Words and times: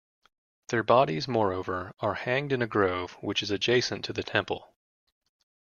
Their 0.69 0.81
bodies, 0.81 1.27
moreover, 1.27 1.93
are 1.99 2.15
hanged 2.15 2.51
in 2.51 2.63
a 2.63 2.65
grove 2.65 3.11
which 3.21 3.43
is 3.43 3.51
adjacent 3.51 4.03
to 4.05 4.13
the 4.13 4.23
temple. 4.23 4.73